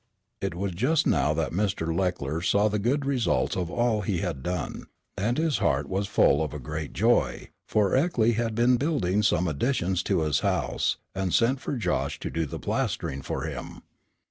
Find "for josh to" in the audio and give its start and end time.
11.61-12.31